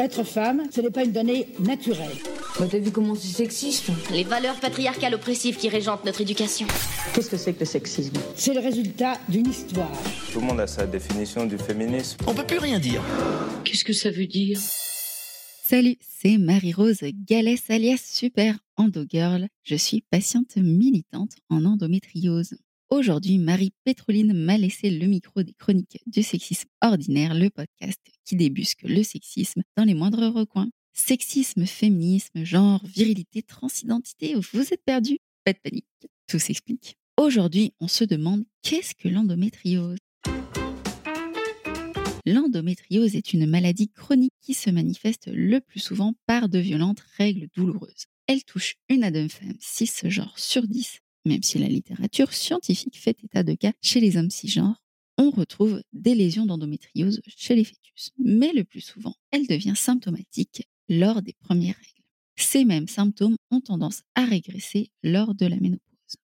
[0.00, 2.08] Être femme, ce n'est pas une donnée naturelle.
[2.58, 6.66] Bah t'as vu comment c'est sexiste Les valeurs patriarcales oppressives qui régentent notre éducation.
[7.12, 8.14] Qu'est-ce que c'est que le sexisme?
[8.34, 9.92] C'est le résultat d'une histoire.
[10.32, 12.16] Tout le monde a sa définition du féminisme.
[12.26, 13.02] On peut plus rien dire.
[13.64, 14.58] Qu'est-ce que ça veut dire?
[14.58, 19.48] Salut, c'est Marie-Rose Gallès alias Super Endo Girl.
[19.64, 22.54] Je suis patiente militante en endométriose.
[22.92, 28.34] Aujourd'hui, Marie Pétroline m'a laissé le micro des chroniques du sexisme ordinaire, le podcast qui
[28.34, 30.68] débusque le sexisme dans les moindres recoins.
[30.92, 35.86] Sexisme, féminisme, genre, virilité, transidentité, vous êtes perdu Pas de panique,
[36.26, 36.96] tout s'explique.
[37.16, 39.98] Aujourd'hui, on se demande qu'est-ce que l'endométriose?
[42.26, 47.46] L'endométriose est une maladie chronique qui se manifeste le plus souvent par de violentes règles
[47.54, 48.06] douloureuses.
[48.26, 53.22] Elle touche une à deux femmes cisgenres sur 10 même si la littérature scientifique fait
[53.22, 54.82] état de cas chez les hommes cisgenres,
[55.18, 58.10] on retrouve des lésions d'endométriose chez les fœtus.
[58.18, 62.00] Mais le plus souvent, elle devient symptomatique lors des premières règles.
[62.36, 65.80] Ces mêmes symptômes ont tendance à régresser lors de la ménopause.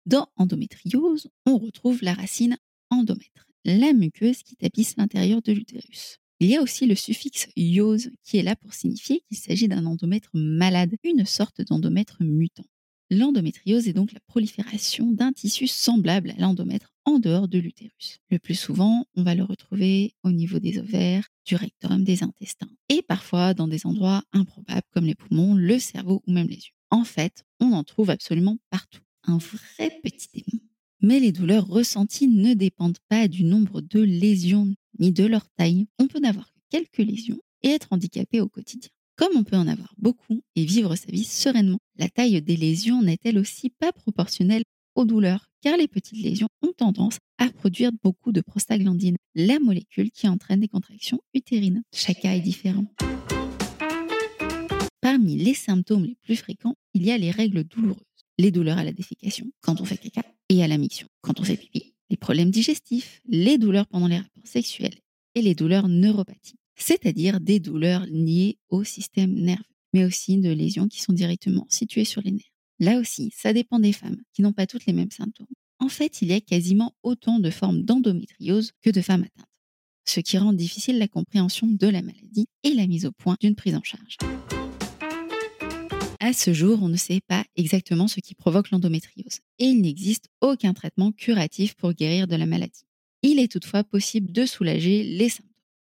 [0.06, 2.58] Dans endométriose, on retrouve la racine
[2.90, 6.18] endomètre, la muqueuse qui tapisse l'intérieur de l'utérus.
[6.42, 9.86] Il y a aussi le suffixe iose qui est là pour signifier qu'il s'agit d'un
[9.86, 12.66] endomètre malade, une sorte d'endomètre mutant.
[13.14, 18.20] L'endométriose est donc la prolifération d'un tissu semblable à l'endomètre en dehors de l'utérus.
[18.30, 22.72] Le plus souvent, on va le retrouver au niveau des ovaires, du rectum, des intestins,
[22.88, 26.74] et parfois dans des endroits improbables comme les poumons, le cerveau ou même les yeux.
[26.90, 29.02] En fait, on en trouve absolument partout.
[29.26, 30.64] Un vrai petit démon.
[31.02, 35.88] Mais les douleurs ressenties ne dépendent pas du nombre de lésions ni de leur taille.
[36.00, 38.90] On peut n'avoir que quelques lésions et être handicapé au quotidien.
[39.22, 43.04] Comme on peut en avoir beaucoup et vivre sa vie sereinement, la taille des lésions
[43.04, 44.64] n'est-elle aussi pas proportionnelle
[44.96, 50.10] aux douleurs, car les petites lésions ont tendance à produire beaucoup de prostaglandine, la molécule
[50.10, 51.84] qui entraîne des contractions utérines.
[51.94, 52.84] Chaque cas est différent.
[55.02, 58.02] Parmi les symptômes les plus fréquents, il y a les règles douloureuses,
[58.40, 61.44] les douleurs à la défécation, quand on fait caca, et à la miction, quand on
[61.44, 64.98] fait pipi, les problèmes digestifs, les douleurs pendant les rapports sexuels
[65.36, 70.88] et les douleurs neuropathiques c'est-à-dire des douleurs liées au système nerveux, mais aussi de lésions
[70.88, 72.54] qui sont directement situées sur les nerfs.
[72.80, 75.48] Là aussi, ça dépend des femmes, qui n'ont pas toutes les mêmes symptômes.
[75.80, 79.50] En fait, il y a quasiment autant de formes d'endométriose que de femmes atteintes,
[80.06, 83.56] ce qui rend difficile la compréhension de la maladie et la mise au point d'une
[83.56, 84.18] prise en charge.
[86.20, 90.30] À ce jour, on ne sait pas exactement ce qui provoque l'endométriose et il n'existe
[90.40, 92.86] aucun traitement curatif pour guérir de la maladie.
[93.24, 95.51] Il est toutefois possible de soulager les symptômes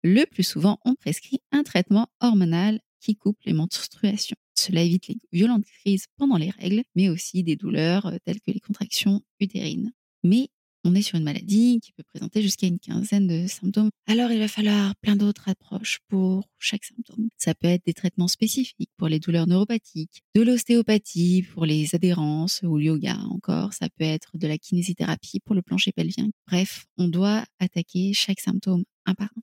[0.05, 4.37] le plus souvent, on prescrit un traitement hormonal qui coupe les menstruations.
[4.53, 8.51] Cela évite les violentes crises pendant les règles, mais aussi des douleurs euh, telles que
[8.51, 9.91] les contractions utérines.
[10.23, 10.49] Mais
[10.83, 13.89] on est sur une maladie qui peut présenter jusqu'à une quinzaine de symptômes.
[14.05, 17.29] Alors il va falloir plein d'autres approches pour chaque symptôme.
[17.37, 22.61] Ça peut être des traitements spécifiques pour les douleurs neuropathiques, de l'ostéopathie pour les adhérences
[22.61, 23.73] ou le yoga encore.
[23.73, 26.29] Ça peut être de la kinésithérapie pour le plancher pelvien.
[26.45, 29.41] Bref, on doit attaquer chaque symptôme un par un.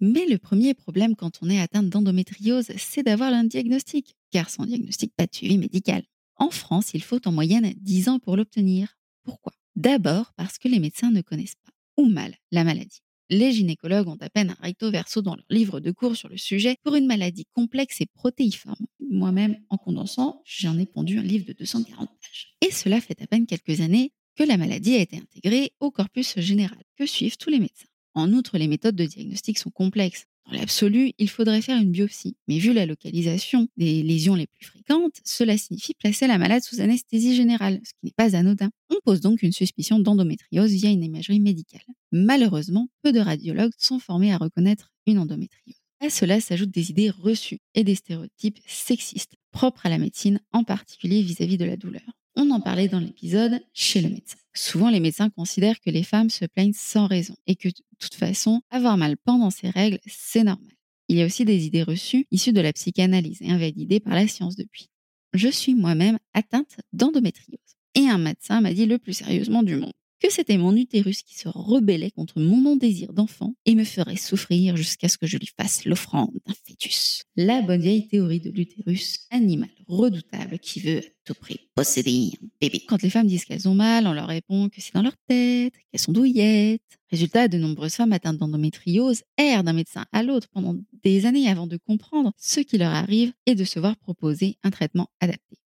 [0.00, 4.66] Mais le premier problème quand on est atteinte d'endométriose, c'est d'avoir un diagnostic, car sans
[4.66, 6.02] diagnostic, pas de suivi médical.
[6.36, 8.96] En France, il faut en moyenne 10 ans pour l'obtenir.
[9.22, 9.52] Pourquoi?
[9.76, 13.00] D'abord parce que les médecins ne connaissent pas, ou mal, la maladie.
[13.30, 16.36] Les gynécologues ont à peine un recto verso dans leur livre de cours sur le
[16.36, 18.86] sujet pour une maladie complexe et protéiforme.
[18.98, 22.56] Moi-même, en condensant, j'en ai pondu un livre de 240 pages.
[22.60, 26.38] Et cela fait à peine quelques années que la maladie a été intégrée au corpus
[26.38, 27.88] général, que suivent tous les médecins?
[28.14, 30.26] En outre, les méthodes de diagnostic sont complexes.
[30.46, 32.36] Dans l'absolu, il faudrait faire une biopsie.
[32.48, 36.80] Mais vu la localisation des lésions les plus fréquentes, cela signifie placer la malade sous
[36.80, 38.70] anesthésie générale, ce qui n'est pas anodin.
[38.90, 41.84] On pose donc une suspicion d'endométriose via une imagerie médicale.
[42.10, 45.76] Malheureusement, peu de radiologues sont formés à reconnaître une endométriose.
[46.00, 50.64] À cela s'ajoutent des idées reçues et des stéréotypes sexistes, propres à la médecine, en
[50.64, 52.02] particulier vis-à-vis -vis de la douleur.
[52.36, 54.38] On en parlait dans l'épisode chez le médecin.
[54.54, 58.14] Souvent, les médecins considèrent que les femmes se plaignent sans raison et que, de toute
[58.14, 60.72] façon, avoir mal pendant ces règles, c'est normal.
[61.08, 64.26] Il y a aussi des idées reçues issues de la psychanalyse et invalidées par la
[64.28, 64.88] science depuis.
[65.34, 67.58] Je suis moi-même atteinte d'endométriose.
[67.94, 69.92] Et un médecin m'a dit le plus sérieusement du monde
[70.22, 74.76] que c'était mon utérus qui se rebellait contre mon non-désir d'enfant et me ferait souffrir
[74.76, 77.24] jusqu'à ce que je lui fasse l'offrande d'un fœtus.
[77.34, 82.46] La bonne vieille théorie de l'utérus, animal redoutable qui veut à tout prix posséder un
[82.60, 82.82] bébé.
[82.86, 85.74] Quand les femmes disent qu'elles ont mal, on leur répond que c'est dans leur tête,
[85.90, 86.80] qu'elles sont douillettes.
[87.10, 91.66] Résultat, de nombreuses femmes atteintes d'endométriose errent d'un médecin à l'autre pendant des années avant
[91.66, 95.61] de comprendre ce qui leur arrive et de se voir proposer un traitement adapté.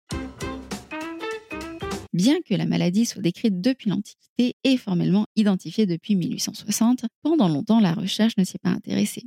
[2.15, 7.81] Bien que la maladie soit décrite depuis l'Antiquité et formellement identifiée depuis 1860, pendant longtemps
[7.81, 9.23] la recherche ne s'y est pas intéressée.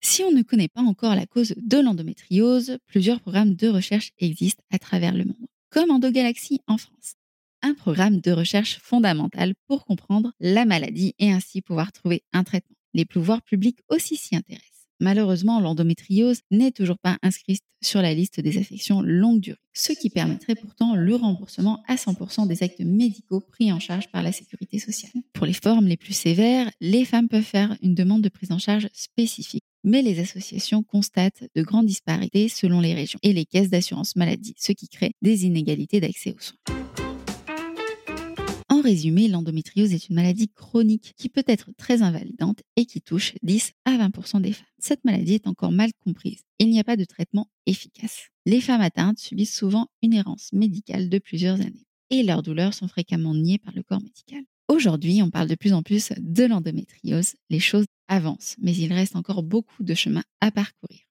[0.00, 4.64] Si on ne connaît pas encore la cause de l'endométriose, plusieurs programmes de recherche existent
[4.70, 7.16] à travers le monde, comme EndoGalaxy en France.
[7.60, 12.76] Un programme de recherche fondamental pour comprendre la maladie et ainsi pouvoir trouver un traitement.
[12.94, 14.69] Les pouvoirs publics aussi s'y intéressent.
[15.00, 20.10] Malheureusement, l'endométriose n'est toujours pas inscrite sur la liste des affections longue durée, ce qui
[20.10, 24.78] permettrait pourtant le remboursement à 100% des actes médicaux pris en charge par la sécurité
[24.78, 25.12] sociale.
[25.32, 28.58] Pour les formes les plus sévères, les femmes peuvent faire une demande de prise en
[28.58, 29.64] charge spécifique.
[29.82, 34.54] Mais les associations constatent de grandes disparités selon les régions et les caisses d'assurance maladie,
[34.58, 37.09] ce qui crée des inégalités d'accès aux soins.
[38.90, 43.34] En résumé, l'endométriose est une maladie chronique qui peut être très invalidante et qui touche
[43.44, 44.66] 10 à 20% des femmes.
[44.80, 46.40] Cette maladie est encore mal comprise.
[46.58, 48.30] Il n'y a pas de traitement efficace.
[48.46, 52.88] Les femmes atteintes subissent souvent une errance médicale de plusieurs années et leurs douleurs sont
[52.88, 54.42] fréquemment niées par le corps médical.
[54.66, 57.36] Aujourd'hui, on parle de plus en plus de l'endométriose.
[57.48, 61.09] Les choses avancent, mais il reste encore beaucoup de chemin à parcourir.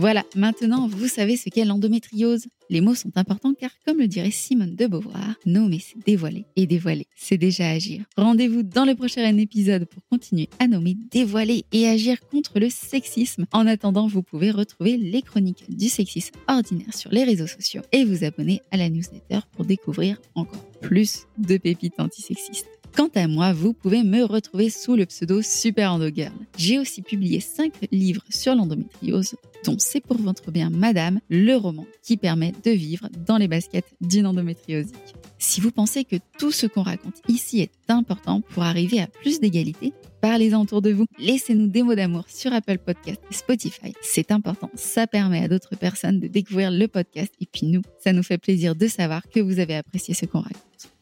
[0.00, 2.46] Voilà, maintenant vous savez ce qu'est l'endométriose.
[2.70, 6.66] Les mots sont importants car, comme le dirait Simone de Beauvoir, nommer c'est dévoiler et
[6.66, 8.02] dévoiler c'est déjà agir.
[8.16, 13.44] Rendez-vous dans le prochain épisode pour continuer à nommer, dévoiler et agir contre le sexisme.
[13.52, 18.06] En attendant, vous pouvez retrouver les chroniques du sexisme ordinaire sur les réseaux sociaux et
[18.06, 22.80] vous abonner à la newsletter pour découvrir encore plus de pépites antisexistes.
[22.96, 26.32] Quant à moi, vous pouvez me retrouver sous le pseudo Super Girl.
[26.58, 31.86] J'ai aussi publié 5 livres sur l'endométriose, dont C'est pour votre bien Madame, le roman
[32.02, 35.14] qui permet de vivre dans les baskets d'une endométriosique.
[35.38, 39.40] Si vous pensez que tout ce qu'on raconte ici est important pour arriver à plus
[39.40, 41.06] d'égalité, parlez-en autour de vous.
[41.18, 43.94] Laissez-nous des mots d'amour sur Apple Podcast et Spotify.
[44.02, 48.12] C'est important, ça permet à d'autres personnes de découvrir le podcast et puis nous, ça
[48.12, 50.99] nous fait plaisir de savoir que vous avez apprécié ce qu'on raconte.